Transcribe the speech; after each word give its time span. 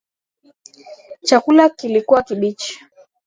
Chakula 1.23 1.69
kilikuwa 1.69 2.21
kibichi 2.23 2.79